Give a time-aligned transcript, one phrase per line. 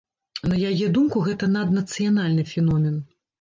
[0.51, 2.99] На яе думку, гэта наднацыянальны феномен.